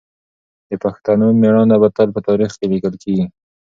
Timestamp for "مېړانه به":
1.41-1.89